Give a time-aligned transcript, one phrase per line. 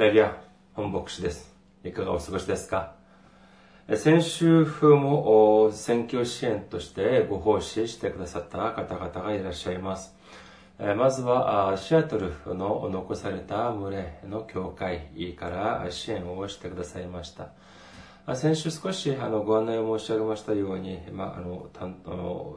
[0.00, 0.34] レルヤ、
[0.72, 1.54] 本牧師です。
[1.84, 2.94] いかがお過ごしですか？
[3.96, 10.16] 先週も選挙支援としてご奉仕してくださった方々がいらっしゃいます。
[10.96, 17.50] まずはシアトルの残された群れの教会から支援をしてくださいました。
[18.34, 22.56] 先週少しあのご案内を申し上げましたように、まあ、あのたあの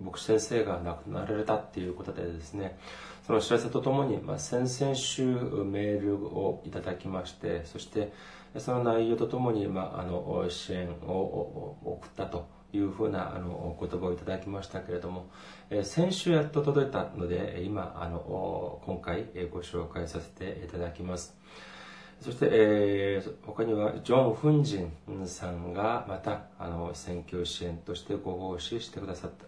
[0.00, 2.78] 牧師先生が亡くなられたっていうことでですね、
[3.26, 8.12] その知らせとともに、まあ、先々週メールをいただきまして、そして
[8.58, 15.30] その内容とともに、まあ、あの支援を送ったというふうなあの言葉をいただきましたけれども、
[15.84, 21.34] 先週やっと届いたので、今、あの今回ご紹介させていただきます。
[22.20, 29.46] そして、えー、他にはジョン・フンジンさんがまたあの選挙支援としてご奉仕してくださった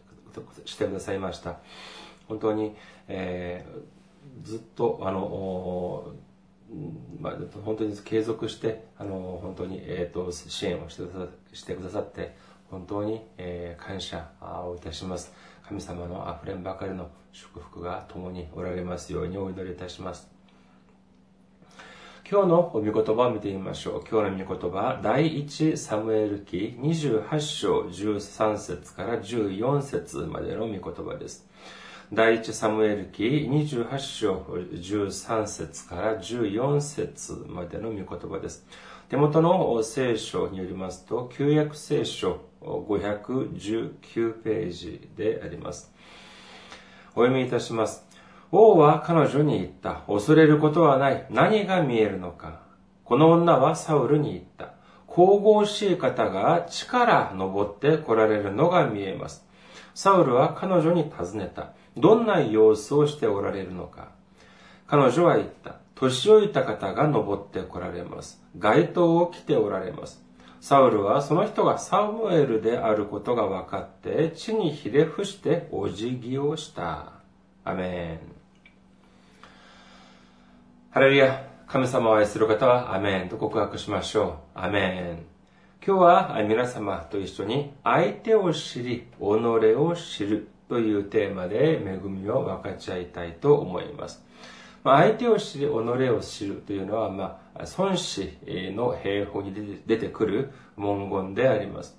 [0.66, 1.58] してくださいました。
[2.28, 2.74] 本当に、
[3.08, 6.12] えー、ずっとあの、
[7.20, 12.34] まあ、本当に継続してあの本当に、えーと、支援をしてくださしてくださって
[12.70, 15.32] 本当に、えー、感謝をいたします
[15.68, 20.36] 神様のあふれんばかりの祝福が共におられますようにお祈りいたします
[22.28, 24.04] 今日の御言葉を見てみましょう。
[24.10, 31.46] 今日の御言葉、第一サムエル記28章13節から14節までの御言葉です。
[32.12, 38.64] 第一サムエル記28章13節から14節までの御言葉です。
[39.08, 45.92] 手元の聖書によりますと、旧約聖書519ページであります。
[47.16, 48.06] お読みいたします。
[48.52, 50.04] 王は彼女に言った。
[50.06, 51.26] 恐れることはない。
[51.30, 52.60] 何が見えるのか。
[53.02, 54.74] この女はサウルに言った。
[55.12, 59.44] 神々しい方が地から登って来られるのが見えます。
[59.92, 61.72] サウルは彼女に尋ねた。
[61.96, 64.08] どんな様子をしておられるのか。
[64.86, 65.76] 彼女は言った。
[65.94, 68.42] 年老いた方が登って来られます。
[68.58, 70.22] 街灯を着ておられます。
[70.60, 77.12] サウルはその人がサムエルであることが分かって、地にひれ伏してお辞儀をした。
[77.64, 78.36] アメン。
[80.90, 81.46] ハレルヤ。
[81.66, 84.58] 神様を愛する方はアメンと告白しましょう。
[84.58, 85.36] アメン。
[85.84, 94.24] 今日は皆様と一緒に相手を知り、己を知るというテーマで恵みを分かち合いたいと思います。
[94.82, 101.96] ま相手を知り、己を知るというのは、まあ、孫子の兵法に出てくる文言であります。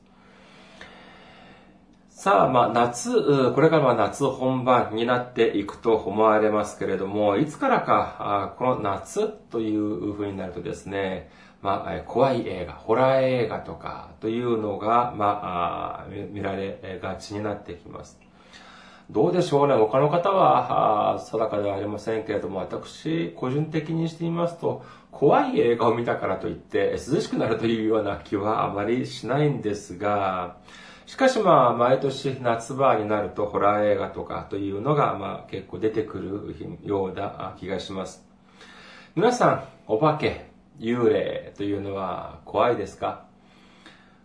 [2.09, 11.29] さあ、まあ、夏、これからは夏本番になっていくと思われますけれども、いつからか、この夏という風になるとですね、
[11.61, 18.26] まあ、怖い映画、ホラー映画とかというのが、まあ、見られがちになってきます。
[19.09, 19.73] どうでしょうね。
[19.73, 30.57] 他の方は定かではありませんけれども、私、個人的にしてみますと、怖い映画を見たからといって、涼しくなるというような気はあまりしないんですが、
[31.05, 38.27] しかしまあ、毎年夏場になるとホラー映画とかというのが、まあ結構出てくるような気がします。
[39.15, 40.47] 皆さん、お化け、
[40.79, 43.26] 幽霊というのは怖いですか？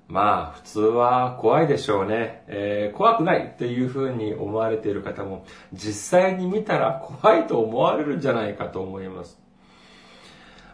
[0.08, 2.44] まあ、普通は怖いでしょうね。
[2.48, 9.40] えー、怖くないというふうに思われている方も、実際に見たら怖いと思われるんじゃないかと思います。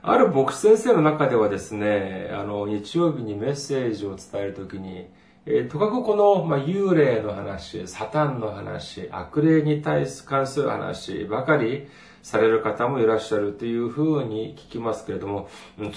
[0.03, 5.09] ある牧師先生の中ではですね、あの、日曜日にメッセージを伝えるときに、
[5.47, 11.89] えー、とかくこの、まあ、幽霊の話、サタンの話、悪霊に対す関する話ばかり
[12.22, 15.49] される方もいらっしゃるというふうに聞きますけれども、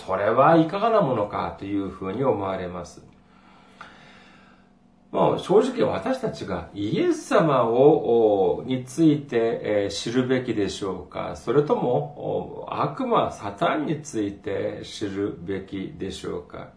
[0.05, 3.10] それはいかがなものかというふうに思われます。
[5.11, 11.35] まあ、正直私たちがイエス様をについて知るべきでしょうか？
[11.35, 16.69] それとも悪魔、サタンについて知るべきでしょうか？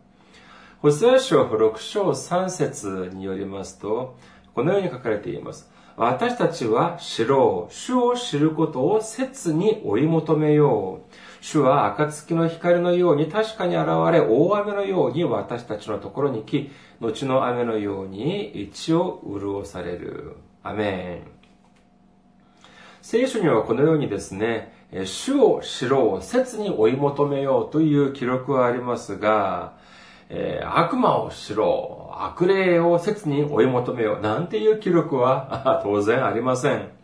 [0.80, 4.18] ホセア書6章3節によりますと、
[4.52, 5.70] このように書かれています。
[5.96, 7.72] 私たちは知ろう。
[7.72, 11.14] 主を知ることを切に追い求めよう。
[11.44, 16.70] 主は暁の光のように確かに現れ、大雨のように私たちのところに来、
[17.02, 20.38] 後の雨のように地を潤される。
[20.62, 21.30] アメン。
[23.02, 24.72] 聖書にはこのようにですね、
[25.04, 29.74] 主を知ろう、切に追い求めようという記録はありますが、
[30.30, 37.03] えー、悪魔を知ろう、悪霊を切に追い求めよう、なんていう記録は 当然ありません。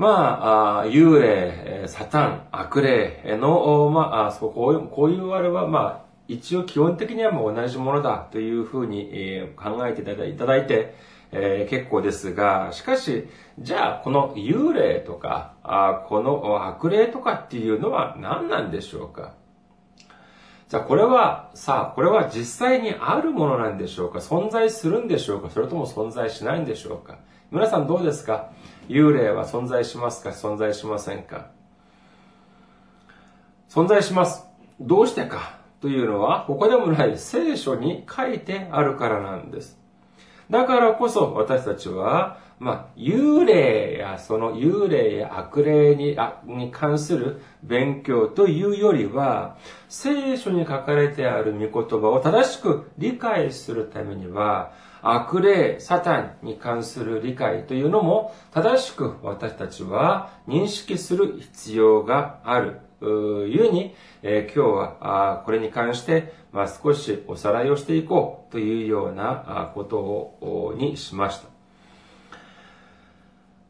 [0.00, 10.94] まあ、幽霊、サタン、悪霊の、まあ、そうこういう、こういうあれは、まあ、一応基本的にはもう同じものだというふうに考えていただいて、
[11.32, 19.34] えー、結構ですが、しかし、じゃあ、この幽霊とか、あこの悪霊とかっていうのは何なんでしょうか？
[20.70, 24.20] じゃあこれは、さあ、これは実際にあるものなんでしょうか？
[24.20, 25.50] 存在するんでしょうか？
[25.50, 27.18] それとも存在しないんでしょうか？
[27.52, 28.52] 皆さんどうですか？
[28.88, 30.30] 幽霊は存在しますか？
[30.30, 31.50] 存在しませんか？
[33.68, 34.44] 存在します。
[34.80, 35.58] どうしてか？
[35.80, 37.18] というのは、ここでもない。
[37.18, 39.76] 聖書に書いてあるからなんです。
[40.48, 49.56] だからこそ私たちは、まあ、幽霊やその幽霊や悪霊にあに関する勉強というよりは、
[49.88, 62.80] 聖書に書かれてある御言葉を正しく理解するためには、悪霊、サタンに関する理解というのも正しく私たちは認識する必要がある。
[63.02, 64.96] ゆえに、えー、今日は
[65.38, 71.48] あこれに関して、まあ、少しおさらいをしていこうというようなことをにしました。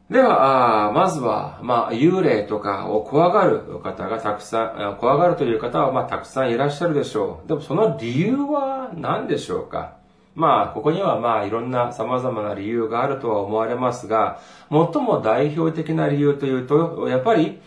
[0.09, 7.47] では、まずは、まあ、幽霊とかを怖がる方がたくさん、怖がるという方は、まあ、たくさんいらっしゃるでしょう。
[7.47, 10.00] でも、その理由は何でしょうか？
[10.33, 14.39] まあ、ここにはまあ、いろんな様々な理由があるとは思われますが、
[14.69, 17.59] 最も代表的な理由というと、やっぱり、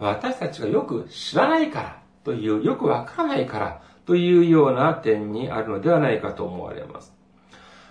[0.00, 7.14] 私たちがよく知らないからという、よくわからないからというような点にあるのではないかと思われます。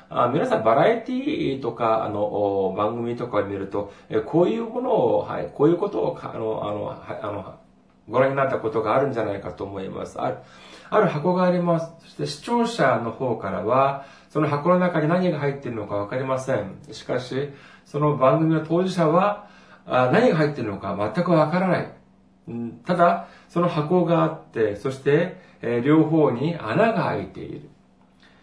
[0.10, 3.92] あ皆さん、バラエティとか、あの、番組とかを見ると、
[4.26, 7.56] こういうものを、はい、こういうことを、あの、あの、あの、
[8.08, 10.20] ご覧になったことがあるんじゃないかと思います。
[10.20, 10.38] ある、
[10.90, 11.92] ある箱があります。
[12.00, 16.80] そして視聴者の方からは、その箱の中に何が入っているのかわかりません。
[16.92, 17.50] しかし、
[17.86, 19.48] その番組の当事者は、
[19.86, 21.92] あ何が入っているのか全くわからない。
[22.86, 27.70] ただ、その箱があって、そしてえ、両方に穴が開いている。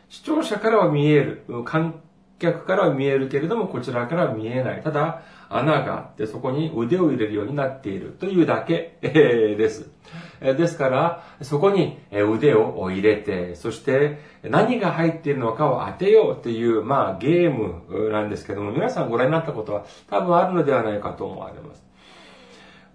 [0.09, 1.45] 視聴者からは見える。
[1.65, 2.01] 観
[2.39, 4.83] 客からは見えるけれども、こちらからは見えない。
[4.83, 5.23] ただ、
[5.57, 9.89] 穴があって、そこに腕を入れるようになっているというだけです。
[10.41, 21.85] ですから、そこに腕を入れて、そして何が入っているのかを当てようという、まあ、ゲームなんですけども、皆さんご覧になったことは多分あるのではないかと思われます。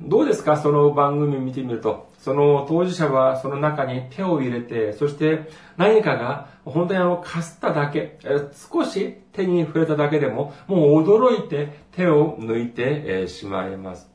[0.02, 2.10] どうですかその番組見てみると？
[2.20, 8.20] その当事者はその中に手を入れて、そして何かが本当にあの、かすっただけ、
[8.72, 14.10] 少し手に触れただけでも、もう驚いて手を抜いてしまいます。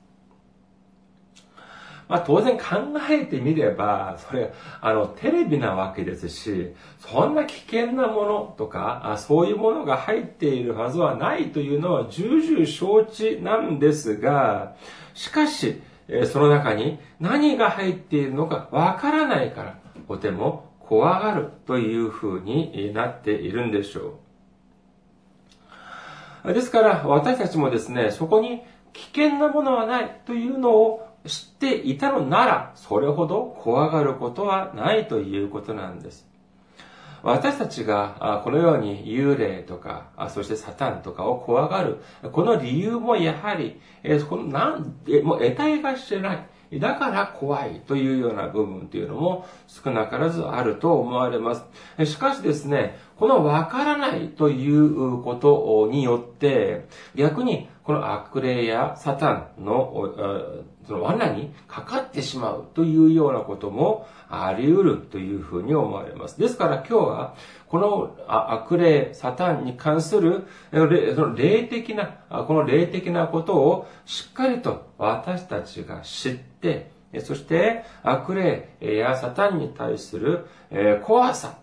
[2.06, 2.64] まあ当然考
[3.10, 4.52] えてみれば、それ、
[4.82, 14.76] あの、テレビなわけですし、そんな危険なものとか、そういうものが入っているはずはないというのは重々承知なんですが、
[15.14, 15.80] しかし、
[16.30, 24.18] その中に何が入っているのかわからないから、とても怖がるという風になっているんでしょ
[26.44, 26.52] う。
[26.52, 28.62] ですから、私たちもですね、そこに
[28.92, 36.28] 危険なものはないというのを知っていたのなら、それほど怖がることはないということなんです。
[37.24, 43.80] 私たちがこのように幽霊とか、そしてサタンとかを怖がる、この理由もやはり、
[44.28, 46.46] このなんもう得体がしてない。
[46.80, 51.64] だから怖いというような部分というのも少なからずあると思われます。
[52.04, 66.38] しかしですね、このわからないということによって、逆にこの悪霊やサタンのその罠にかかってしまうというようなこともあり得るというふうに思われます。
[66.38, 67.34] ですから今日は、
[67.68, 80.46] この悪霊、サタンに関する、その霊的な、この霊的なことをしっかりと私たちが知って、そして悪霊やサタンに対する
[81.04, 81.58] 怖さ、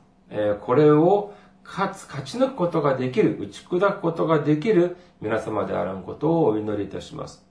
[0.61, 7.50] これを勝つ、勝ち抜くことができる、打ち砕くことができる皆様であらんことをお祈りいたします。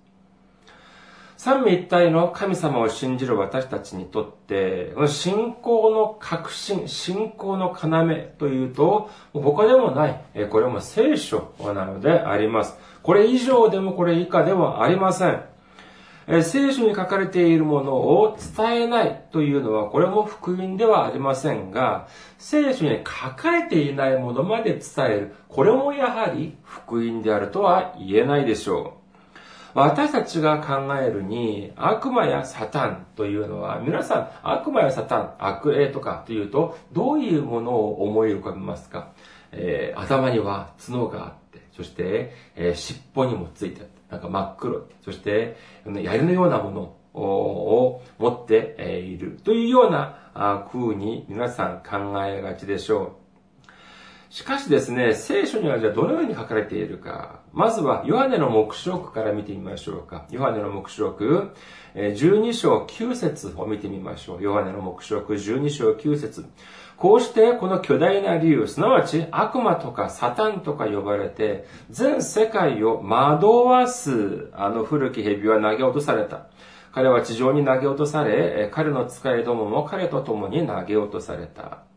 [1.42, 10.20] 三位一体の神様を信じる私たちにとって、信仰の核心、信仰の要というと、他でもない、
[10.50, 12.76] これも聖書なのであります。
[13.02, 15.42] これ以上でもこれ以下ではありません。
[16.42, 22.06] 聖書に書かれているものを伝えないというのは、これも福音ではありませんが、
[22.37, 25.35] 聖書に書かれていないものまで伝える。
[25.49, 29.00] これもやはり福音であるとは言えないでしょう。
[29.74, 39.12] 私たちが考えるに、悪魔やサタンというのは、皆さん、悪魔やサタン、悪霊とかというと、どういうものを思い浮かべますか、
[39.52, 53.16] えー、頭には角があって、そして、えー、尻尾にもついてなんか真っ黒、そして、槍のようなものを持っているというような風に皆さん考えがちでしょ
[54.28, 54.32] う。
[54.32, 57.39] しかしですね、聖書にはじゃあどのように書かれているか。
[57.52, 60.26] まずは、ヨハネの目視録から見てみましょうか。
[60.30, 61.50] ヨハネの目視録、
[61.95, 64.42] 12章9節を見てみましょう。
[64.42, 66.45] ヨハネの目視録12章9節
[66.97, 76.47] こうしてこの巨大な竜、すなわち悪魔とかサタンとか呼ばれて、全世界を惑わす、あの古き蛇は投げ落とされた。
[76.92, 81.89] 彼は地上に投げ落とされ、彼の使いどもも彼と共に投げ落とされた。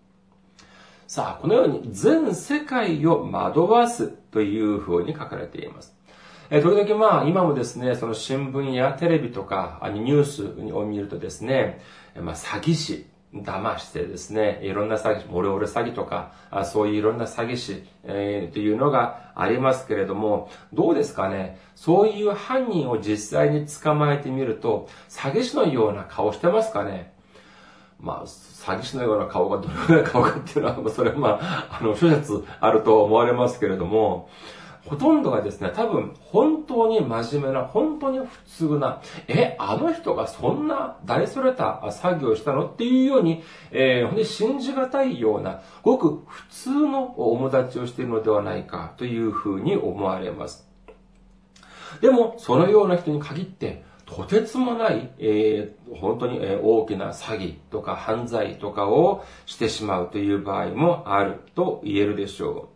[1.14, 5.96] さあ、このように全世界を惑わすという風に書かれています。
[6.50, 11.82] え時々まあ今もですね、その新聞やテレビとかニュースを見るとですね、
[12.20, 16.32] まあ詐欺師、騙してですね、いろんな詐欺師、オレオレ詐欺とか、
[16.66, 21.60] そういういろんな詐欺師、えー、というのがありますけれども、どうですかね？
[21.76, 27.13] そういう犯人を実際に捕まえてみると、詐欺師のような顔してますかね？
[28.04, 34.30] まあ、詐欺師のような顔がどのような顔かっていうのは、それはまあ、 あの、諸説あると思われますけれども、
[34.86, 43.42] ほとんどがですね、多分、本当に真面目な、本当に普通な、え、あの人がそんな大それた作業をしたのっていうように、
[43.72, 50.68] えー、ほんで信じがたいような、ごく普通のおも立ちをしているのではないかというふうに思われます。
[52.02, 62.70] でも、そのような人に限って、とてつもない、えー、本当に、え大きな詐欺とか犯罪とかをしてしまうという場合もあると言えるでしょ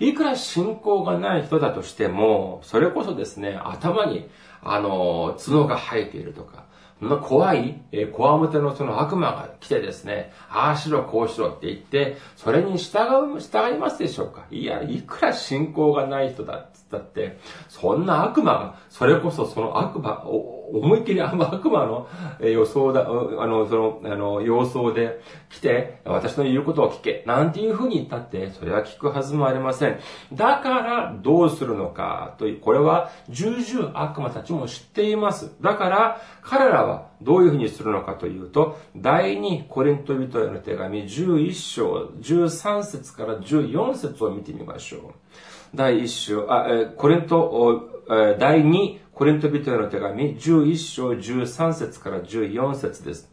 [0.00, 0.04] う。
[0.04, 4.28] いくら信仰がない人だとしても、それこそですね、頭に、
[4.62, 6.64] あの、角が生えているとか、
[6.98, 21.46] その怖い、えー、こわもてのその悪魔が来てですね、ああしろこうしろって言って、それに従う、従いますでしょうかいや、いくら信仰がない人だっったって、そんな悪魔が、それこそその悪魔、思いっきり悪魔
[21.84, 22.08] の
[22.40, 23.04] 予想だ、あ
[23.46, 25.20] の、その、あの、様相で
[25.50, 29.98] 来て、私の言うことを聞け、なんていうふうに言ったって、それは聞くはずもありません。
[30.32, 35.52] だから、どうするのか、という、これは、重々悪魔たちも知っています。
[35.60, 45.00] だから、彼らはどういうふうにするのかというと、第2コリント人への手紙11章13節から14節を見てみましょう。
[45.74, 47.90] 第1章、あ、えコリント、
[48.38, 53.30] 第2コリント人への手紙11章13節から14節です。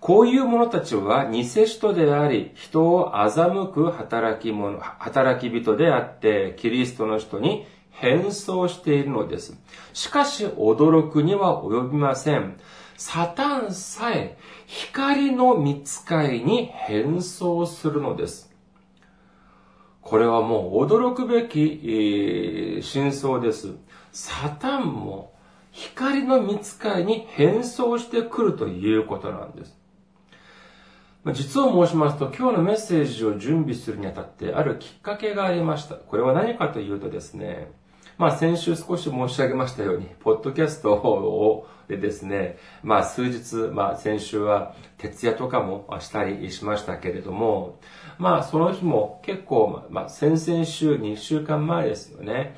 [0.00, 9.58] こういう者たちは偽人であり、人を欺く働き者、働き人であって、キリストの人に変装しているのです。
[9.92, 12.58] しかし驚くには及びません。
[12.96, 18.49] サタンさえ光の見つかいに変装するのです。
[20.02, 23.74] これはもう驚くべき、真相です。
[24.12, 25.34] サタンも
[25.70, 29.78] 光の見つかりに変装してくるということなんです。
[31.34, 35.94] 実を申しますと、今日のメッセージを準備するにあたって、あるきっかけがありました。
[35.94, 37.70] これは何かというとですね、
[38.20, 47.80] まあ先週少し申し上げましたように、ポッドキャストをでですね、まあ数日、まあ先週は徹夜とかもしたりしましたけれども、
[48.18, 52.56] まあその日も結構、まあ先々週2週間前ですよね。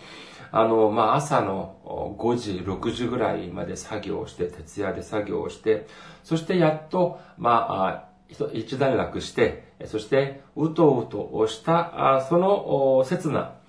[0.51, 1.77] あの、まあ、朝の
[2.19, 5.87] 5時、6時ぐらいまで作業をして、徹夜で作業をして、
[6.25, 8.13] そしてやっと、まあ、
[8.53, 13.62] 一段落して、そして、うとうとした、その、刹那、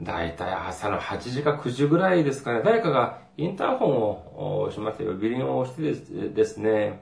[0.00, 5.14] だいたい朝の8時か9時ぐらいですかね、誰かがインターホンをしましたよ。
[5.14, 7.00] ビリンをしてですね、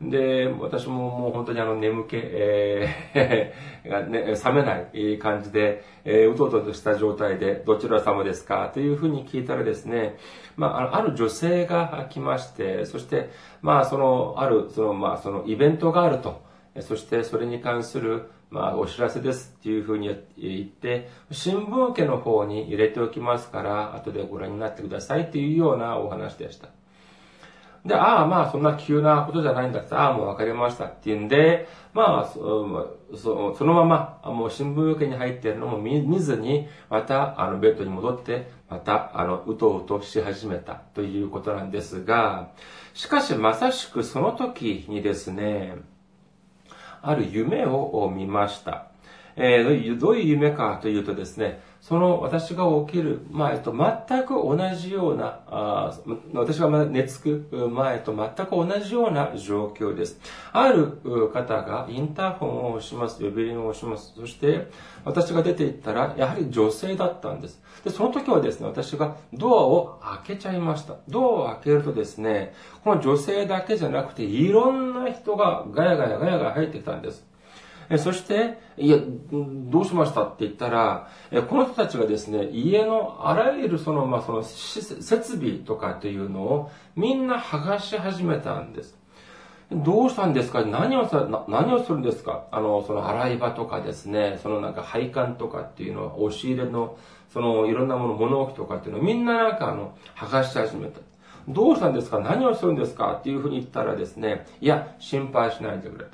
[0.00, 8.70] で、私ももう本当にあの眠気、えー がね、冷めない感じで、えー、うとうととした状態で、どちら様ですか？
[8.74, 10.16] というふうに聞いたらですね、
[10.56, 13.30] まあ、ある女性が来まして、そして、
[13.62, 16.42] まあ、その、ある、その、まあ、そのイベントがあると、
[16.80, 20.06] そしてそれに関する、まあ、お知らせですっていうふうに
[20.38, 26.68] 言って、新聞受けの方に入れておきますから、後でご覧になってくださいっていうようなお話でした。
[27.86, 42.50] で、ああ、まあ、そんな急なことじゃないんだって、ああ、もう分かりましたっていうんで、まあ、そそのまま、もう新聞受けに入っているのも見ずに、また、あの、ベッドに戻って、また、あの、うとうとし始めたということなんですが、
[42.94, 45.76] しかし、まさしくその時にですね、
[47.08, 48.88] ある夢を見ました。
[49.36, 55.96] えー、どういう夢かというとですね、その私が起きる前と全く同じような、あ
[56.34, 60.18] 私が寝つく前と全く同じような状況です。
[60.52, 60.98] ある
[61.32, 64.14] 方がインターホンを押します、呼び鈴を押します。
[64.16, 64.68] そして、
[65.04, 67.62] 私が出て行ったら、やはり女性だったんです。
[67.84, 70.94] で、その時はですね、私がドアを開けちゃいました。
[71.08, 77.25] ドアを開けるとですね、この女性だけじゃなくて、いろんな人がガヤガヤガヤガヤ入ってきたんです。
[77.98, 78.98] そして、いや、
[79.30, 81.08] どうしましたって言ったら、
[81.48, 88.98] この人たちがですね、家のあらゆるその、まあ、その、設備とかっていうのをみんな剥がし始めたんです。
[89.70, 90.64] どうしたんですか？
[90.64, 92.44] 何をさ、何をするんですか？
[92.52, 96.96] あの、その洗い場とかですね、そのなんか配管とかっていうのは、押し入れの、
[97.32, 101.00] そのいろんなもの、物置とかっていうのをみんななんかあの、剥がし始めた。
[101.48, 102.20] どうしたんですか？
[102.20, 103.14] 何をするんですか？
[103.14, 106.10] っていうふうに言ったらですね、いや、心配しないでくれと。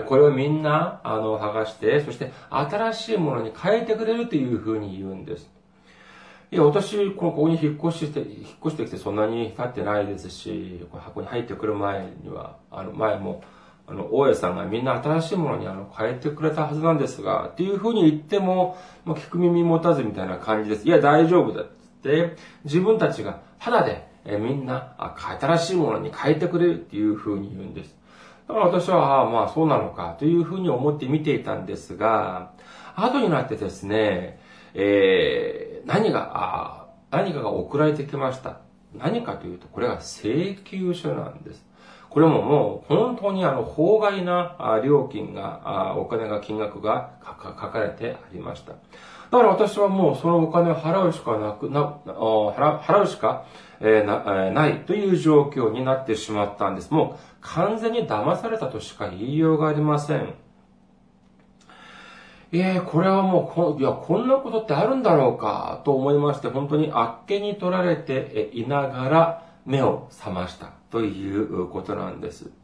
[0.00, 5.50] これをみんな、あの、剥がして、そして新しいものに変えてくれるというふうに言うんです。
[6.50, 8.28] いや、私、ここに引っ越して、引っ
[8.66, 13.42] 越してきてそんなに経ってないですし、箱に入ってくる前には、あの、前も、
[13.86, 20.86] あの、大家さんがみんな新しいものにあの変えてくれたはずなんですが、っていうふうに言っても、まあ、聞く耳持たずみたいな感じです。
[20.86, 21.66] いや、大丈夫だっ
[22.02, 24.94] て、自分たちが肌で、えみんな、
[25.40, 27.96] 新しいものに変えてくれるっていうふうに言うんです。
[28.48, 32.52] だから私は、あ、まあそうなのかというふうに思って見ていたんですが、
[32.96, 34.38] 後になってですね、
[34.74, 38.58] えー、何が、あ何かが送られてきました。
[38.94, 41.64] 何かというと、これが請求書なんです。
[42.10, 47.34] これももう本当にあの法外な料金が、お金が、金額が書
[47.70, 48.74] かれてありました。
[49.32, 53.46] だから私はもうそのお金を払うしかなく、な払うしか、
[53.80, 56.90] えー、な、え、ないという状況になってしまったんです。
[56.90, 60.34] もう完全に騙されたとしか言いようがありません。
[62.52, 72.61] えー、これはもうこ、いや、こんなことってあるんだろうか、と思いまして、本当にあっけに取られていながら目を覚ましたということなんです。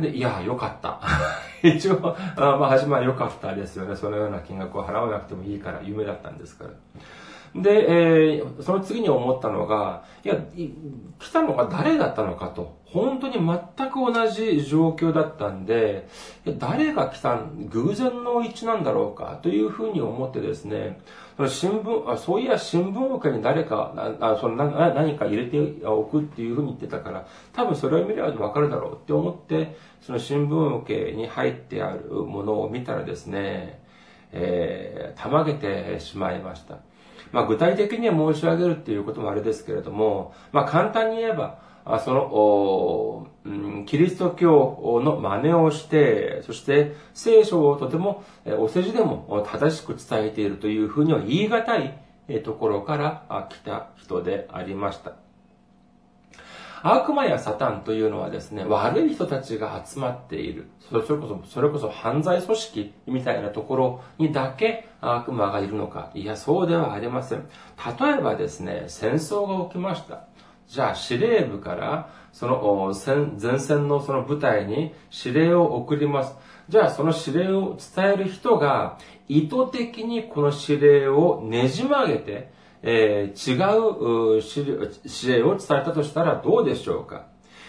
[0.00, 1.00] で、いや、よかった。
[1.62, 3.96] 一応、あまあ、始まりよかったですよね。
[3.96, 6.70] そのような金額を払わなくてもいいから、夢だったんですから。
[7.54, 10.36] で、えー、その次に思ったのが、いや、
[11.18, 12.78] 来たのが誰だったのかと。
[12.84, 16.08] 本当に全く同じ状況だったんで、
[16.58, 21.00] 誰が来たん、偶然の一致なんだろうかというふうに思ってですね、
[21.36, 33.80] その新聞、あそういや新聞受けに誰か、あそのな何か入れておくっていうふうに言ってたから、多分それを見ればわかるだろうって思って、その新聞受けに入ってあるものを見たらですね、
[34.32, 36.78] えー、たまげてしまいました。
[37.32, 41.58] まあ、具体的には申し上げるっていうこともあれですけれども、まあ、簡単に言えば、
[42.04, 48.22] その、キリスト教の真似をして、そして聖書をとても
[48.58, 51.94] お世辞でも正しく伝えているというふうには言い難い
[52.44, 55.29] ところから来た人でありました。
[56.82, 60.70] 悪魔やサタンというのはですね、悪い人たちが集まっている。
[60.88, 66.10] それこそ、それこそ犯罪組織みたいなところにだけ悪魔がいるのか。
[66.14, 67.48] いや、そうではありません。
[68.00, 70.24] 例えばですね、戦争が起きました。
[70.70, 72.94] じゃあ司令部からその
[73.42, 76.36] 前線のその部隊に指令を送ります。
[76.68, 78.96] じゃあその指令を伝える人が
[79.28, 87.26] 意図的にこの指令をねじ曲げてえー、違う指令を伝えたとしたらどうでしょうか？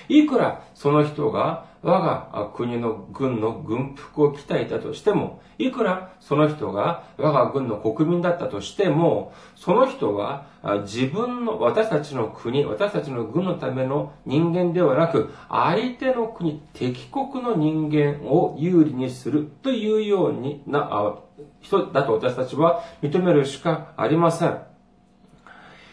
[0.08, 10.46] いくらその人が我が国の軍の軍服を着ていたとしても、いくらその人が我が軍の国民だったとしても、その人は
[10.84, 21.16] 自分の、私たちの国、私たちの軍のための人間ではなく、相手の国、敵国の人間を有利にするというようにな
[21.62, 24.71] 人だと私たちは認めるしかありません。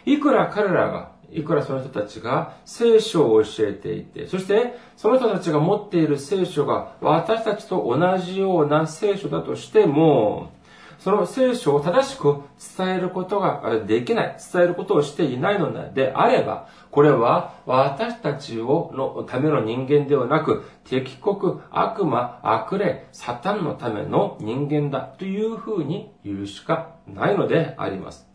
[0.08, 10.50] いくら彼らが、いくらその人たちが聖書を教えていて、そしてその人たちが持っている聖書が私たちと同じような聖書だとしても、
[10.98, 12.42] その聖書を正しく
[12.76, 28.26] 伝えることができない、伝えることをしていないのであれば、これは私たちをのための人間ではなく、敵国、悪魔、悪霊、サタンのための人間だというふうに言うしかないのであります。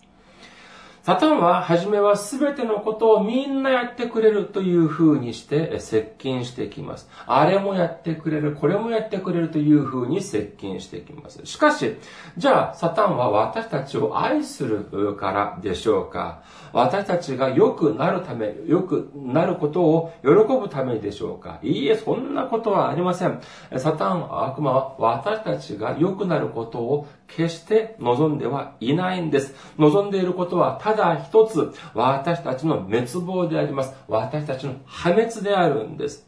[1.04, 7.10] サタンは、はじめは全てのことをみんなやってくれるという風にして接近してきます。
[7.28, 11.42] あれもやってくれる、これもやってくれるという風に接近してきます。
[11.44, 11.98] しかし、
[12.38, 16.42] じゃあ、サタンは私たちを愛するからでしょうか？
[16.72, 21.60] 私たちが良くなるため、良くなることを喜ぶためでしょうか？
[21.64, 23.42] いいえ、そんなことはありません。
[23.76, 29.56] サタン、悪魔は私たちが良くなることを決して望んではいないんです。
[29.78, 33.94] 望んでいることはただ一つ、私たちの滅亡であります。
[34.08, 36.28] 私たちの破滅であるんです。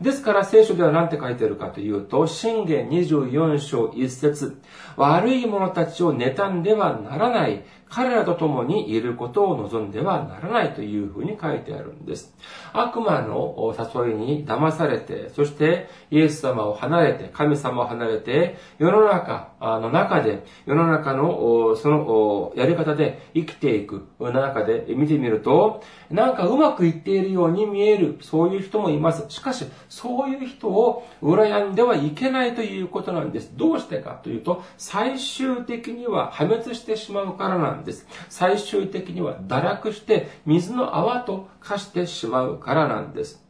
[0.00, 4.60] ですから聖書では何て書いてるかというと、信玄24章1節
[4.96, 7.64] 悪い者たちを妬んではならない。
[7.90, 12.34] 彼らと共にいることを望んではならないというふうに書いてあるんです。
[12.72, 29.24] 悪魔の誘いに騙されて、そしてイエス様を離れて、神様を離れて、世の中の中で、世の中のそのやり方で生きていく中で見てみると、なんかうまくいっているように見える、そういう人もいます。
[29.28, 33.56] しかし、そういう人を羨んではいけないということなんです。
[33.56, 37.77] どうしてかというと、最終的には破滅してしまうからなんです。
[37.84, 43.44] です最終的には堕落して水の泡と化してしまうからなんです。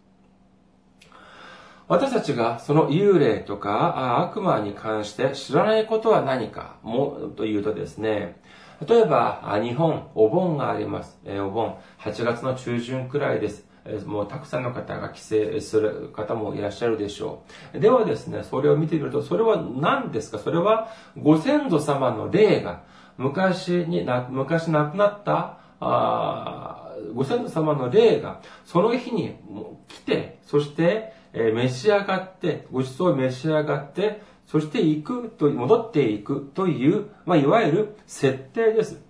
[1.88, 8.38] 私たちがその幽霊とか悪魔に関して知らないことは何かもというとですね、
[8.86, 11.18] 例えば、日本、お盆があります。
[11.26, 13.66] お盆、8月の中旬くらいです。
[14.04, 17.42] もうたくさんの方が帰省する方もいらっしゃるでしょ
[17.74, 17.80] う。
[17.80, 20.38] ではですね、それを見てみると、それは何ですか？
[20.38, 22.82] それはご先祖様の霊が
[23.18, 29.36] 昔にな、昔亡くなったあご先祖様の霊がその日に
[29.88, 39.02] 来て、そして、え召し上がって、ご馳走を召し上がって、そして行くと、戻っていくという、まあ、いわゆる設定です。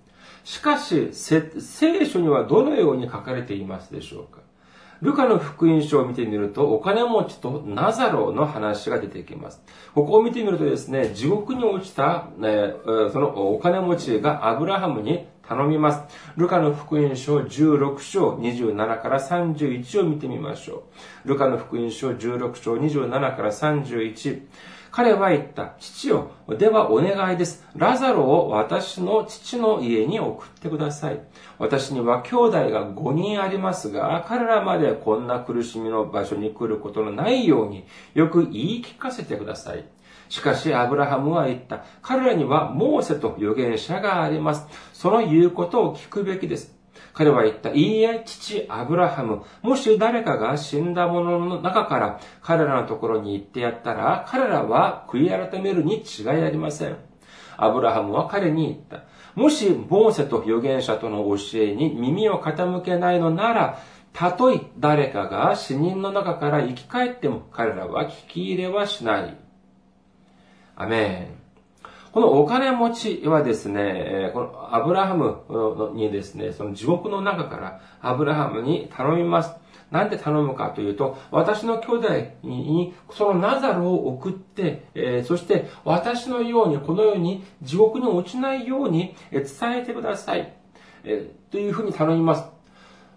[0.42, 4.40] しかし、聖書にはどのように書かれていますでしょうか？
[5.00, 9.62] ルカの福音書を見てみると、お金持ちとナザロの話が出てきます。
[9.94, 16.02] ここを見てみるとですね、地獄に落ちた、そのお金持ちがアブラハムに頼みます。
[16.36, 20.84] ルカの福音書16章27から31を見てみましょ
[21.24, 21.28] う。
[21.28, 24.42] ルカの福音書16章27から31。
[24.90, 25.74] 彼は言った。
[25.78, 27.64] 父よ、ではお願いです。
[27.76, 31.20] ラザロを私の父の家に送ってください。
[31.58, 39.84] 私には兄弟が5人ありますが、彼らまでこんな苦しみの場所に来ることのないように、よく言い聞かせてください。
[40.28, 41.84] しかし、アブラハムは言った。
[42.02, 44.66] 彼らにはモーセと預言者があります。
[44.92, 46.77] その言うことを聞くべきです。
[47.12, 47.70] 彼は言った。
[47.70, 49.42] いいえ、父アブラハム。
[49.62, 56.96] もし誰かが死んだ者の中から彼らのところに行ってやったら、彼らは悔い改めるに違いありません。
[57.56, 59.08] アブラハムは彼に言った。
[59.34, 63.78] もし、モーセと預言者との教えに耳を傾けないのなら、
[64.12, 69.36] たとえ誰かが死人の中から生き返っても彼らは聞き入れはしない。
[70.76, 71.47] アメン。
[72.12, 75.42] このお金持ちはですね、このアブラハム
[75.94, 79.54] にですね、その地獄の中からアブラハムに頼みます。
[79.90, 82.08] なんで頼むかというと、私の兄弟
[82.42, 89.44] にそのナザルを送って、そして私のようにこのように地獄に落ちないように伝
[89.78, 90.54] えてください。
[91.50, 92.44] というふうに頼みます。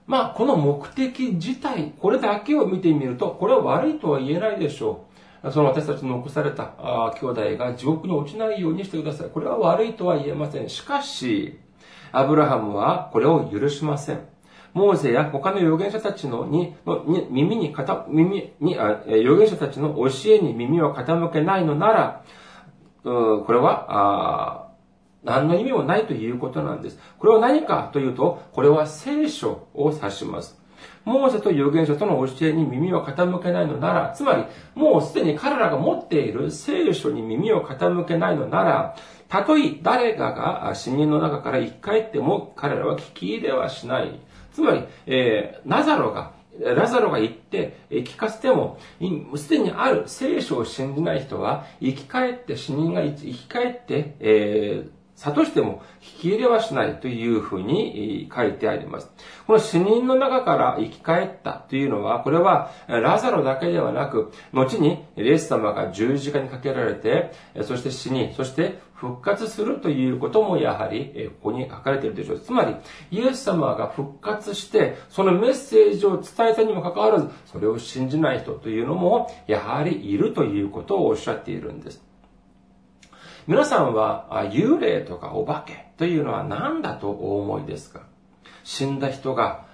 [0.08, 5.11] まあ、この目的自体、これだけを見てみると、これは悪いとは言えないでしょう。
[5.50, 6.74] その私たちの残された
[7.20, 9.30] 兄弟が地獄に落ちないようにしてください。
[9.30, 10.70] これは悪いとは言えません。
[10.70, 11.58] しかし、
[12.12, 14.20] アブラハムはこれを許しません。
[14.74, 17.76] モーゼや他の預言者たちのに、のに耳に
[18.08, 22.24] 耳にあ、預言者たちの教えに耳を傾けないのなら、
[23.04, 24.72] これは、あ
[25.24, 27.00] 何の意味もないということなんです。
[27.20, 30.61] これは何かというと、これは聖書を指します。
[31.06, 38.96] モーセと預言者との教えに耳を傾けないのなら、つまり、もうすでに彼らが持っている聖書に耳を傾けないのなら、
[39.28, 44.20] たとえ誰かが死人の中から生き返っても彼らは聞き入れはしない。
[44.54, 48.78] つまり、えー、ナザロが、ラザロが言って聞かせても、
[49.38, 59.12] すでにある聖書を信じない人は、生き返って死人が生き返って、えー諭しても引き入れはしないというふうに書いてあります。
[59.46, 67.32] この死人の中から生き返ったというのは、これはラザロだけではなく、後にイエス様が十字架にかけられて、
[67.64, 72.40] そして死に、そして復活するということもやはりここに書かれているでしょう。
[72.40, 72.76] つまり、
[73.12, 82.11] イエス様が復活して、そのメッセージを伝えたにもかかわらず、それを信じない人というのも、やはりいるということをおっしゃっているんです。
[83.48, 88.02] 皆さんは幽霊とかお化けというのは何だとお思いですか？
[88.64, 89.66] 死んだ人が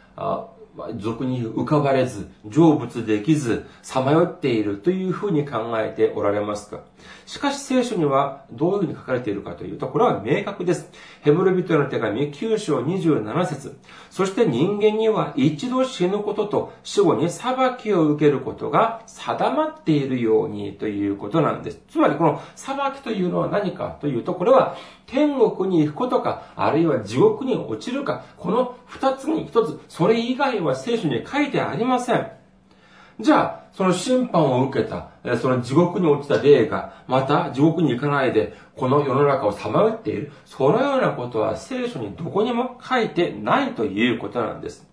[1.00, 6.82] 俗に浮かばれず、成仏できず、さまよっているというふうに考えておられますか？
[7.26, 10.90] しかし聖書にはどういうふうに書かれているかというと、これは明確です。
[11.22, 13.78] ヘブル人の手紙9章27節
[14.10, 21.82] そして人間には一度死ぬことと死後に裁きを受けることが定まっているようにということなんです。
[21.90, 32.28] つまりこの裁きというのは何かというと、これは天国に行くことか、あるいは地獄に落ちるか、この二つに一つ、それ以外はは聖書に書いてありません。
[33.20, 40.32] じゃあ、その審判を受けた、その地獄に落ちた霊が、また地獄に行かないで、この世の中をさまよっている。
[40.46, 44.88] そのようなことは聖書にどこにも書いてないということなんです。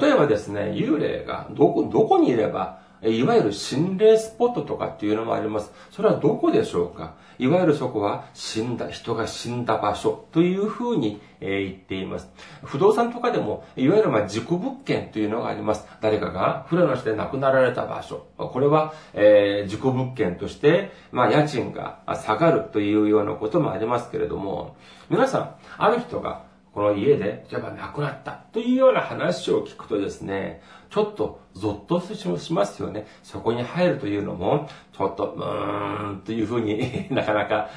[0.00, 5.72] 例えばですね、幽霊がどこ、どこにいれば、いわゆる心霊スポットとかっていうのもあります。
[5.90, 7.14] それはどこでしょうか？
[7.38, 12.28] いわゆるそこは死んだ、人が死んだ場所というふうに、え言っています。
[12.64, 15.86] 不動産とかでも、いわゆるまあ事故物件というのがあります。
[16.00, 18.26] 誰かが船の下で亡くなられた場所。
[18.36, 24.76] これは、えー、事故物件として、まあ家賃が下がるというようなこともありますけれども、
[25.08, 26.48] 皆さん、ある人が
[26.78, 32.00] この家で、例えば亡くなったというような話を聞くとですね、ちょっとゾッと
[32.36, 33.06] しますよね。
[33.22, 37.68] そこに入るというのも、ちょっと、うーん、というふうに なかなか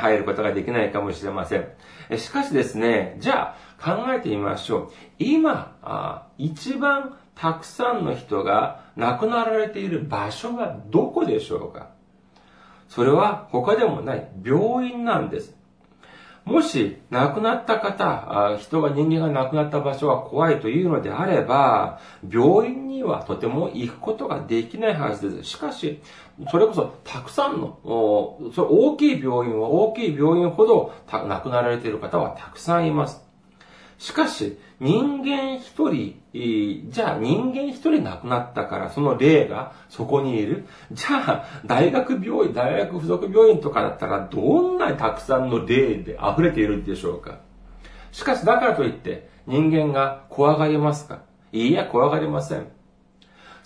[0.00, 2.18] 入ることができないかもしれません。
[2.18, 4.90] しかしですね、じゃあ考えてみましょう。
[5.18, 11.88] 今、一番たくさんの人が亡くなられている場所はどこでしょうか？
[12.88, 15.55] それは他でもない病院なんです。
[16.46, 25.50] もし亡くなった方、人が人間が亡くなった場所は怖いというのであれば、病院にはとても行くことができないはずです。
[25.50, 26.00] しかし、
[26.52, 27.78] それこそたくさんの、
[28.54, 33.25] それ大きい病院は大きい病院ほど亡くなられている方はたくさんいます。
[33.98, 36.20] しかし、人間一人、
[36.90, 40.66] じゃあ人間一人亡くなったから、その霊がそこにいる。
[40.92, 47.38] じゃあ、大学病院、大学附属病院とかだったら、どんなにたくさんの霊で溢れているんでしょうか。
[48.12, 52.75] しかし、だからといって、人間が怖がりますかいいや、怖がりません。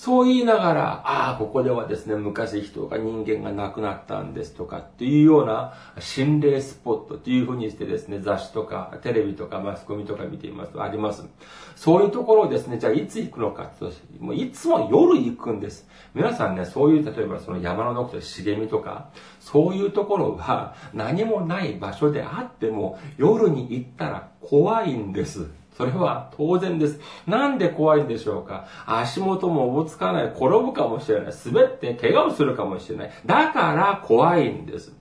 [0.00, 11.28] そう言いながら、ああ、ここではですね、昔人が人間が亡くなったんですとかっていうような心霊スポットっていうふうにしてですね、雑誌とかテレビとかマスコミとか見ていますとあります。
[11.76, 15.86] そういうところをですね、じゃあいつ行くのかともういつも夜行くんです。
[16.14, 25.59] 皆さんね、そういう、例えばその山の中で茂みとか、そういうところは何もない場所であっても夜に行ったら怖いんです。
[25.80, 27.00] それは当然です。
[27.26, 28.66] なんで怖いんでしょうか？
[28.84, 33.10] 足元もおぼつかない、転ぶかもしれない、滑って怪我をするかもしれない。
[33.24, 34.92] だから怖いんです。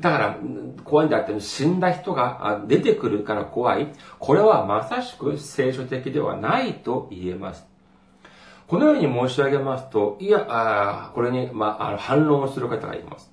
[0.00, 0.36] だから、
[0.84, 3.88] 怖いんだって死んだ人が出てくるから怖い。
[4.18, 7.66] これはまさしく聖書的ではないと言えます。
[8.66, 13.30] このように申し上げますと、いや、あこれに、まあ、反論をする方がいます。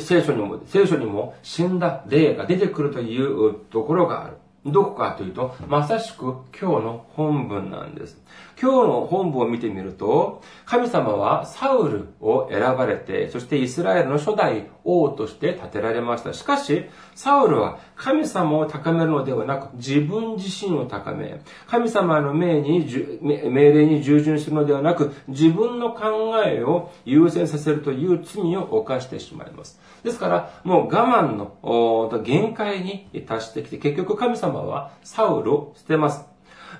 [0.00, 4.36] 聖書にも、聖書にも死んだ霊が出てくるというところがある。
[4.64, 8.22] どこかというと、まさしく今日の本文なんです。
[8.60, 16.32] 今日の本文を見てみると、神様はサウルを選ばれて、そしてイスラエルの初代王として建てられました。
[16.32, 16.84] しかし、
[17.16, 29.80] サウルは神様を高めるのではなく、自分自身を高め、神様の命に、命令に従順するのではなく、自分の考えを優先させるという罪を犯してしまいます。
[30.04, 36.24] ですから、もう我慢の限界に達してきて、結局神様様はサウルを捨てます。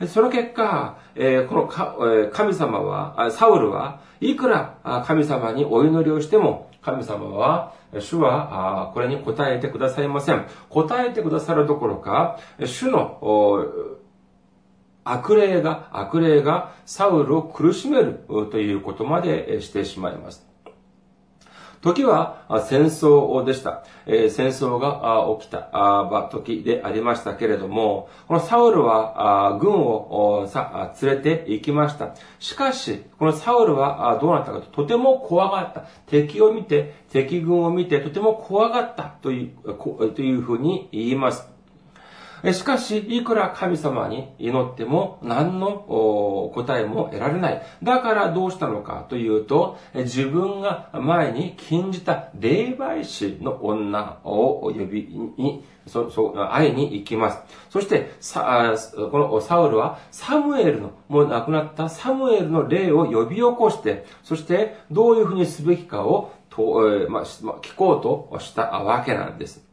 [0.08, 10.46] その結果、え、このか、え、神様は、サウルはいくら神様にお祈りをしても、神様は、主はこれに答えてくださいません。
[10.70, 13.18] 答えてくださるどころか、主の
[15.04, 20.51] 悪霊が、悪霊がサウルを苦しめるということまでしてしまいます。
[21.82, 23.82] 時は戦争でした。
[24.06, 30.48] 戦争が起きた時でありましたけれども、このサウルは軍を
[31.02, 32.14] 連れて行きました。
[32.38, 35.86] しかし、このサウルはどうなったかと、とても怖がった。
[36.06, 41.51] 敵を見て、敵軍を見て、とても怖がったという、というふうに言います。
[42.52, 47.62] しかし、いくら神様に祈っても何の答えも得られない。
[47.82, 55.02] だからどうしたのかというと、自分が前に禁じた霊媒師の女を呼び
[55.36, 57.38] に、そ、そ、会いに行きます。
[57.70, 58.74] そして、さ、
[59.12, 69.64] このサウルはサムエルの、もう亡くなったサムエルの霊を呼び起こして、そしてどういうふうにすべきかをと、えー、まあ、聞こうとしたわけなんです。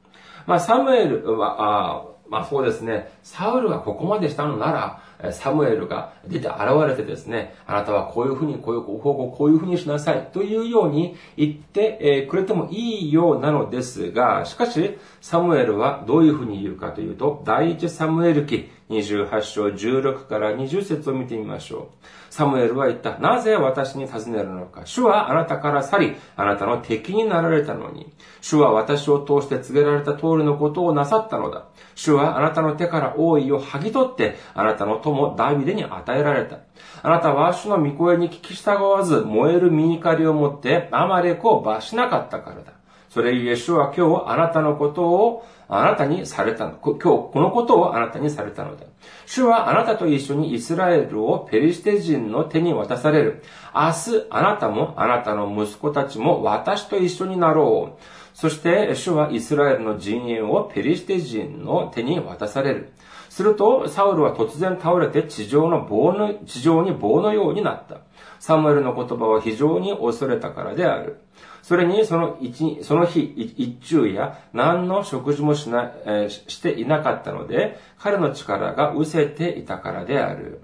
[0.46, 22.06] まあ、サムエルは、まあそうですね、サウルがここまでしたのなら、サムエルが出て現れてですね、あなたはこういうふうに、こういう方法、こういうふうにしなさいというように言ってくれてもいいようなのですが、しかし、サムエルはどういうふうに言うかというと、第一サムエル記28章16から20節を見てみましょう。
[22.32, 23.18] サムエルは言った。
[23.20, 24.82] なぜ私に尋ねるのか。
[24.86, 28.12] 主はあなたから去り、あなたの敵になられたのに。
[28.42, 31.66] 主は私を通して告げられた通りのことをなさったのだ。
[31.96, 36.60] 主はあなたの手から王位を剥ぎ取って、あなたのともダビデに与えられた。
[37.02, 42.74] あなたは主の御声に聞き従わず、燃える身怒りを持って、アマレクを罰しなかったからだ。
[43.10, 46.74] それゆえ主は今日あなたのことをあなたにされたの。
[46.74, 48.86] 今日このことをあなたにされたのだ。
[49.26, 53.44] 主はあなたと一緒にイスラエルをペリシテ人の手に渡される。
[53.74, 58.02] 明日あなたもあなたの息子たちも私と一緒になろう。
[58.40, 62.94] そして主はイスラエルの陣営をペリシテ人の手に渡される。
[63.30, 67.98] すると、サウルは突然倒れて地上の棒の、地上に棒のようになった。
[68.40, 71.20] サムエルの言葉は非常に恐れたからである。
[71.64, 80.62] それに、その一、その日、一昼夜、何の食事もしな、えー、していなかったので、彼の力が失せていたからである。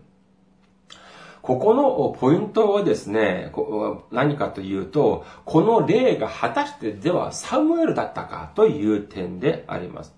[1.45, 3.51] ここのポイントはですね、
[4.12, 10.15] 何かというと、この例が果たしてではサムエルだったかという点であります。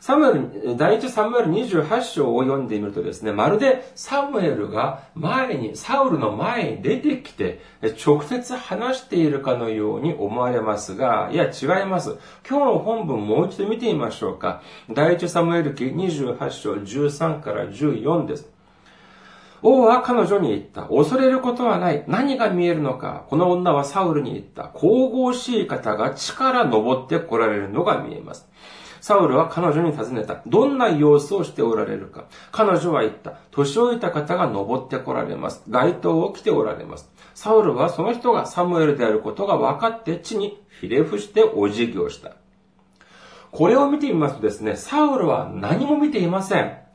[0.00, 7.60] サムエル、第一サムエル28章を読んでみるとですね、まるでサムエルが前に、サウルの前に出てきて、
[8.06, 12.16] 直接話しているかのように思われますが、いや違います。
[12.48, 14.62] 今日の本文もう一度見てみましょうか。
[14.90, 18.55] 第一サムエル記28章13から14です。
[19.66, 20.82] 王は彼女に言った。
[20.84, 22.04] 恐れることはない。
[22.06, 23.24] 何が見えるのか。
[23.28, 24.68] この女はサウルに言った。
[24.68, 28.48] 神々しい方が地から登って来られるのが見えます。
[29.00, 30.40] サウルは彼女に尋ねた。
[30.46, 32.26] どんな様子をしておられるか。
[32.52, 33.38] 彼女は言った。
[33.50, 35.64] 年老いた方が登ってこられます。
[35.68, 37.10] 街灯を着ておられます。
[37.34, 42.36] サウルはその人がサムエルであることが分かって地にひれ伏してお辞儀をした。
[43.50, 46.85] これを見てみますとですね、サウルは何も見ていません。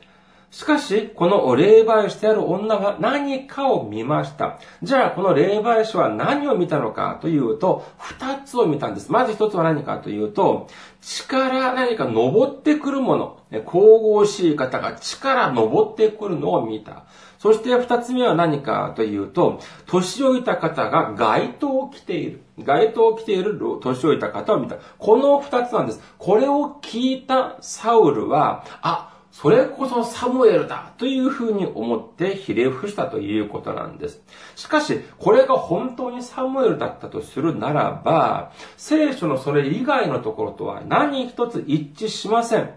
[0.52, 4.60] しかし、この霊媒師である女は何かを見ました。
[4.84, 9.14] じゃあ、この霊媒師は何を見たのかというと、二つを見たんです。
[9.14, 10.68] まず一つは何かというと、
[11.00, 13.40] 力何か登ってくるもの。
[13.66, 17.06] 神々しい方が力登ってくるのを見た。
[17.40, 22.44] そして二つ目は何かというと、年老いた方が街灯を着ている。
[22.60, 24.76] 街灯を着ている年老いた方を見た。
[25.00, 26.02] この二つなんです。
[26.18, 34.22] これを聞いたサウルは、あ、それこそサムエルだというふうに思ってひれ伏したということなんです。
[34.56, 42.72] しかし、これが本当にサムエルだったとするならば、聖書のそれ以外のところとは何一つ一致しません。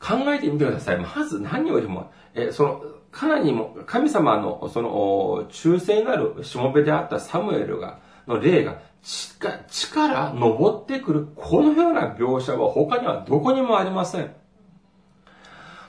[0.00, 0.98] 考えてみてください。
[0.98, 14.32] まず何よりも、えその、かなりも、神様の、その、忠誠なるしもべであったサムエルが、の霊が地から登ってくる、このような描写は他にはどこにもありません。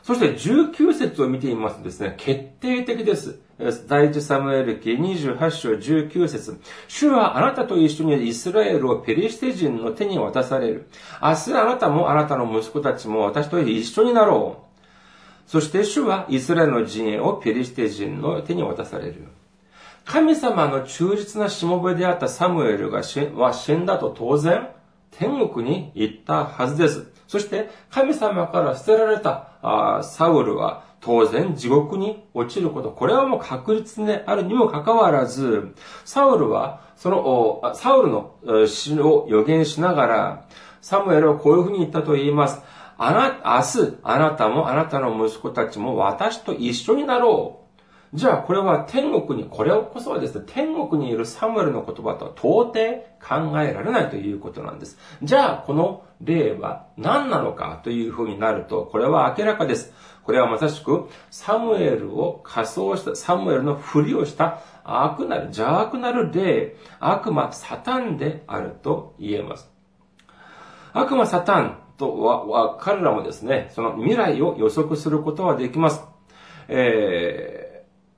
[0.03, 3.39] そして19節を見てみますとですね、決定的です。
[3.87, 10.87] 第一サムエル記28章19節主はあなたと一緒にイスラエルをペリシテ人の手に渡される。
[11.19, 15.49] 明日あなたもあなたの息子たちも私と一緒になろう。
[15.49, 19.25] そして主はイスラエルの陣営をペリシテ人の手に渡される。
[20.07, 23.01] 神様の忠実なしもべであったサムエルが
[23.35, 24.69] は死んだと当然、
[25.11, 27.11] 天国に行ったはずです。
[27.27, 32.91] そして、神様から捨てられたサウルは当然地獄に落ちること。
[32.91, 40.45] これはもう確実であるにもかかわらず、サウルは、その、サウルの死を予言しながら、
[40.79, 42.61] サムエルはこういうふうに言ったと言います。
[42.97, 47.66] あな、明日、あなたもあなたの息子たちも私と一緒になろう。
[48.13, 52.73] じゃあこれは天国に、これをこそはですね、天国にいるサムエルの言葉とは到底
[53.21, 54.97] 考えられないということなんです。
[55.23, 59.93] じゃあこの例は何なのかというふうになると、これは明らかです。
[60.23, 69.69] これはまさしくサムエルを仮装した、サムエルのふりをした悪なる、邪悪なる霊、悪魔、サタンであると言えます。
[70.93, 76.05] 悪魔、サタンとは、彼らもですね、その未来を予測することはできます。
[76.69, 77.66] えー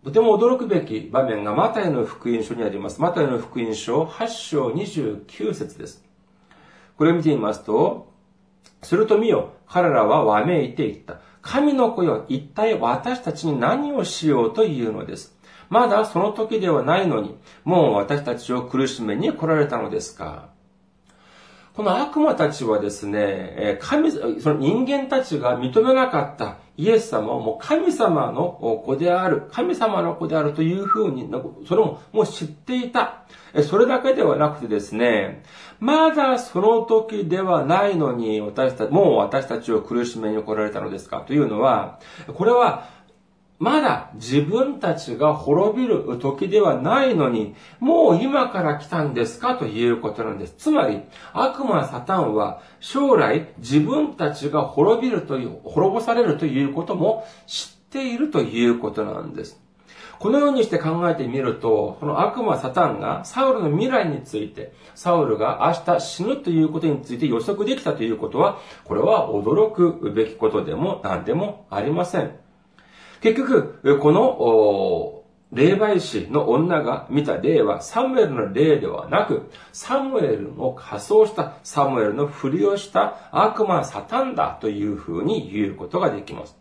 [0.04, 3.02] とても驚くべき場面がマタイの福音書にあります。
[3.02, 6.06] マタイの福音書8章29節です。
[6.96, 8.14] これを見てみますと、
[8.82, 11.20] すると見よ、彼らはわめいていった。
[11.42, 15.38] 神の子よ、一体私たちに何をしようというのです。
[15.70, 20.48] まだその時ではないのに、もう私たちを苦しめに来られたのですか。
[21.74, 31.30] この悪魔たちはですね、神、その人間たちが認めなかったイエス様はもう神様の子である、神様の子であるというふうに、
[31.68, 33.26] それももう知っていた。
[33.68, 35.44] それだけではなくてですね、
[35.82, 42.00] まだその時ではないのに、私たち、もう私たちを苦しめに来られたのですかというのは、
[42.34, 42.88] これは、
[43.60, 49.56] まだ自分たちが滅びる時ではないのに、もう今から来たんですか？
[49.56, 50.56] ということなんです。
[50.58, 51.02] つまり、
[51.34, 59.62] 悪魔サタンは将来自分たちが滅びるという、滅ぼされるということも知っているということなんです。
[60.20, 72.32] このようにして考えてみると、この悪魔サタンがサウルの未来について、サウルが明日死ぬということについて予測できたということは、これは驚くべきことでも何でもありません。
[73.22, 75.20] 結局、この、
[75.52, 86.56] 霊媒師の女が見た霊はサムエルの霊ではなく、サムエルの仮装したサムエルのふりをした悪魔サタンだというふうに言うことができます。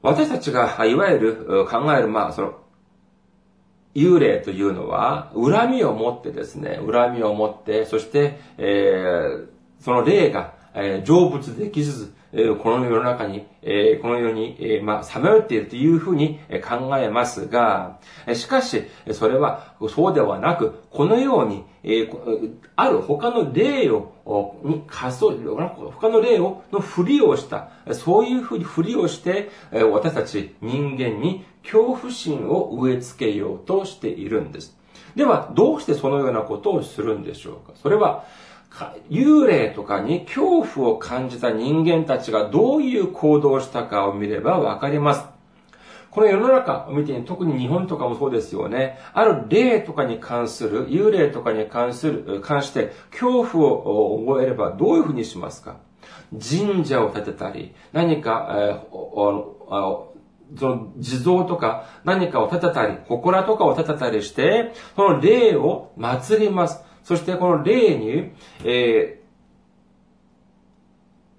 [0.00, 2.54] 私たちがいわゆる考える、まあ、その、
[3.94, 9.46] 幽霊というのは、恨みを持ってですね、恨みを持って、そして、えー、
[9.80, 12.12] その霊が、えー、成仏できず、
[12.62, 13.46] この世の中に、
[14.02, 18.00] この世に、まあ、さまよっているというふうに考えますが、
[18.34, 18.82] しかし、
[19.12, 21.64] それはそうではなく、このように、
[22.74, 25.30] ある他の霊を、に仮想、
[25.92, 34.76] 他の霊を、のふりをした、そういうふうにふりをして、私たち人間に恐怖心を植え付けようとしているんです。
[35.14, 37.74] では、どうしてそのようなことをするんでしょうか？
[37.80, 38.24] それは、
[39.08, 45.24] 幽霊とかに恐怖を感じた人間たちがどういう行動をしたかを見ればわかります。
[46.10, 48.98] この世の中を見て、特に日本とかもそうですよね。
[49.14, 55.78] ある霊とかに関する、幽霊とかに関する、関して恐怖を覚えればどういうふうにしますか？
[56.32, 60.04] 神社を建てたり、何か、えー、
[60.56, 66.83] その地蔵とか何かを建てたり、祠とかを建てたりして、その霊を祀ります。
[67.04, 68.32] そしてこの霊に、
[68.64, 69.20] え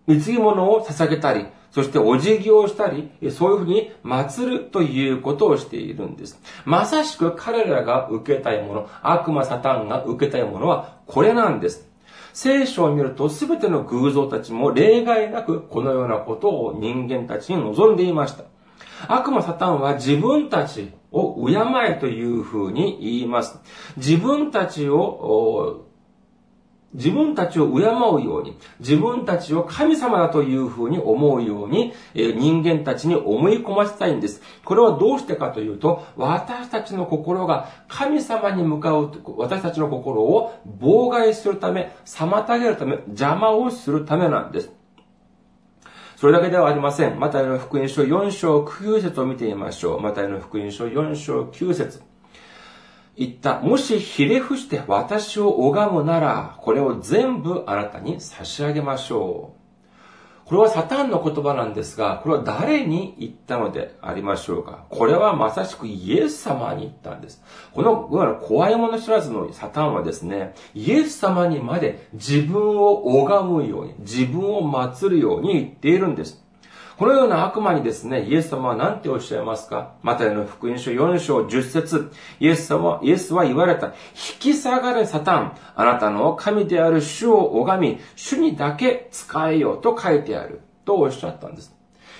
[0.08, 6.40] ー、貢ぎ物を捧げたり、そしてお辞儀をしたり、そういうふうに祀るということをしているんです。
[6.64, 11.90] まさしく彼らが受けたいもの、悪魔サタンが受けたいものはこれなんです。
[12.32, 18.44] 聖書を見ると全ての偶像たちも例外なくこのようなことを人間たちに望んでいました。
[19.08, 21.54] 悪魔サタンは自分たちを敬
[21.90, 23.58] えというふうに言います。
[23.96, 25.86] 自分たちを、
[26.94, 34.42] 自分たちを敬うように、自分たちを神様だというふうに思うように、人間たちに思い込ませたいんです。
[34.66, 44.75] これはどうしてかというと、私たちの心が神様に向かう、私たちの心を妨害するため、妨げるため、邪魔をするためなんです。
[46.16, 47.20] それだけではありません。
[47.20, 50.02] マタイの福音書4章9節を見てみましょう。
[50.02, 52.02] マタイの福音書4章9節
[53.18, 53.60] 言った。
[53.60, 59.55] もしひれ伏して私を拝むなら、これを全部あなたに差し上げましょう。
[60.46, 64.86] これはサタンの言葉なんですが、これは誰に言ったのでありましょうか？
[64.90, 67.42] これはまさしくイエス様に言ったんです。
[67.74, 76.45] この、いわゆる怖いもの知らずのサタンはですね、イエス様にまで自分を拝むように、自分を祀るように言っているんです。
[76.98, 79.96] このような悪魔にですね、イエス様は何ておっしゃいますか？
[80.02, 83.88] マタイの福音書4章10節イエス様、イエスは言われた。
[83.88, 83.94] 引
[84.40, 85.58] き下がれサタン。
[85.76, 90.62] あなたの神である主を拝み、主にだけ使えよと書いてある。
[90.86, 91.76] とおっしゃったんです。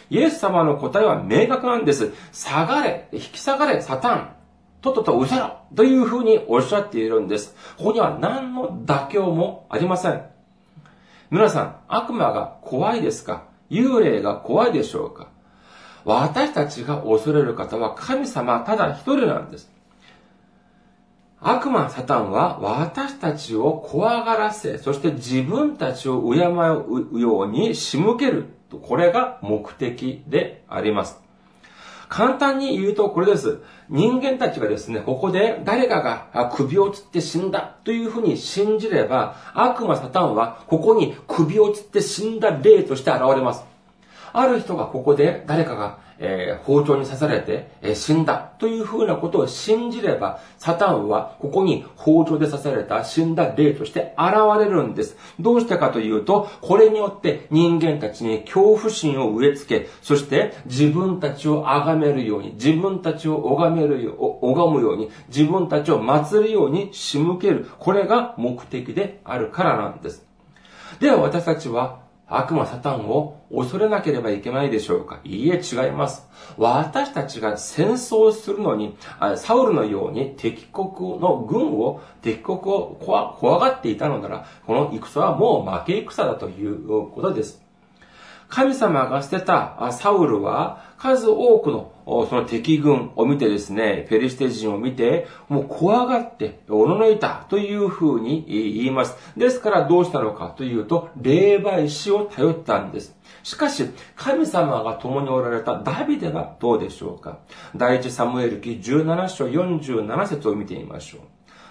[0.10, 2.12] イエス様の答えは明確なんです。
[2.34, 4.36] 下がれ、引き下がれ、サタン。
[4.82, 7.56] とっとと失せろというふうにおっしゃっているんです。
[7.78, 10.22] ここには何の妥協もありません。
[11.32, 13.55] 皆さん、悪魔が怖いですか？
[13.70, 15.28] 幽霊が怖いでしょうか？
[16.04, 19.72] 私たちが恐れる方は神様ただ一人なんです。
[21.42, 28.46] 悪魔サタンは私たちを怖がらせ、そして自分たちを敬うように仕向ける。
[28.82, 31.22] これが目的であります。
[32.10, 33.60] 簡単に言うとこれです。
[33.90, 43.75] 人間たちがですね、ここで誰かが首をつって死んだというふうに信じれば、悪魔サタンはここに首をつって死んだ霊として現れます。
[44.40, 55.18] ある人がここで誰かがえー、包丁に刺されて、えー、死んだというふうなことを信じれば、サタンはここに包丁で刺された死んだ霊として現れるんです。
[55.40, 67.70] どうしてかというと、これによって人間たちに恐怖心を植え付け、そして自分たちを崇めるように、自分たちを拝めるよう、拝むように、自分たちを祀るように仕向ける。
[67.80, 70.26] これが目的であるからなんです。
[71.00, 75.20] では私たちは悪魔サタンを恐れなければいけないでしょうか？
[75.24, 76.28] いいえ、違います。
[76.58, 78.98] 私たちが戦争するのに、
[79.38, 87.65] サウルのように敵国の軍を、敵国を怖がっていたのなら、この戦はもう負け戦だということです。
[88.56, 99.18] 神様が捨てたサウルは数多くのその敵軍を見てですね、ペリシテ人を見て、もう怖がっておののいたというふうに言います。
[99.36, 103.14] ですからどうしたのかというと、霊媒師を頼ったんです。
[103.44, 107.40] しかし、神様が共におられたダビデはどうでしょうか
[107.76, 111.22] 第一サムエル記17章47節を見てみましょう。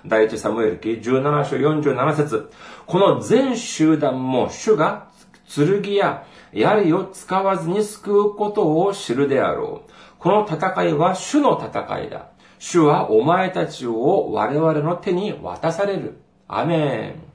[0.07, 2.51] 第一サムエル記17章47節
[2.85, 5.09] この全集団も主が
[5.49, 9.93] 剣や槍を使わずに救うことを知るであろう。
[10.19, 12.29] この戦いは主の戦いだ。
[12.59, 16.19] 主はお前たちを我々の手に渡される。
[16.49, 17.35] アメン。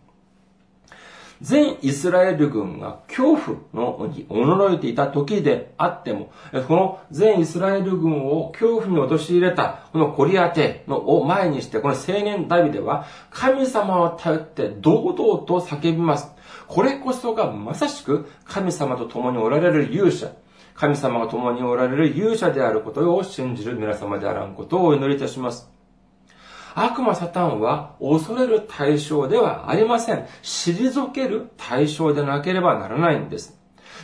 [1.41, 6.31] 全イスラエル軍が恐怖のに驚いていた時であっても、
[6.67, 16.29] この全イスラエル軍を恐怖に陥れた、このコリアテのを前にして、この青年ダビデは、神様を頼って堂々と叫びます。
[16.69, 20.31] これこそがまさしく神様と共におられる勇者。
[20.75, 25.67] 神様が共におられる勇者であることを信じる皆様であらんことをお祈りいたします。
[26.75, 30.27] 悪魔サタンは恐れる対象ではありません。
[30.43, 33.58] 退ける対象でなければならないんです。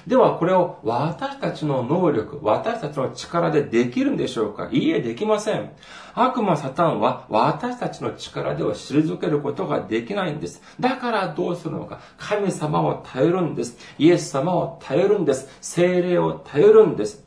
[0.08, 4.70] ではこれを私たちの能力、私たちの力でできるんでしょうか？
[4.72, 5.72] いいえ、できません。
[6.14, 10.62] 悪魔サタンは私たちの力では退けることができないんです。
[10.80, 12.00] だからどうするのか？
[12.18, 13.78] 神様を頼るんです。
[13.98, 15.48] イエス様を頼るんです。
[15.60, 17.26] 精霊を頼るんです。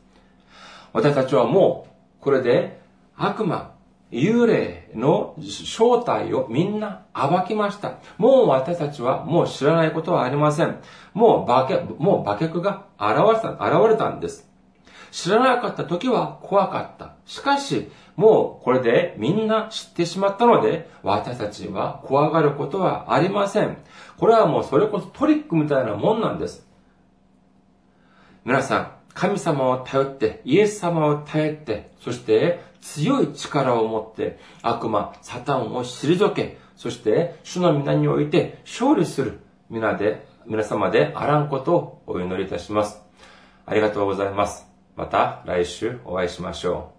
[0.93, 1.87] 私たちはも
[2.21, 2.79] う、これで
[3.15, 3.75] 悪魔、
[4.11, 7.99] 幽霊の正体をみんな暴きました。
[8.17, 10.79] もう私たちはもう知らないことはありません。
[11.13, 14.49] もう化け、もう化けが現れた、現れたんです。
[15.11, 17.13] 知らなかった時は怖かった。
[17.25, 23.77] しかし、もうこれでみんな知ってしまったので、私たちは怖がることはありません。
[24.17, 26.67] これはもうそれこそトリックみたいなもんなんです。
[28.43, 43.01] 皆さん、神様を頼って、イエス様を頼って、そして強い力を持って悪魔、サタンを退け、そして主の皆において勝利する皆で、皆様であらんことをお祈りいたします。
[43.65, 44.65] ありがとうございます。
[44.95, 46.98] また来週お会いしましょう。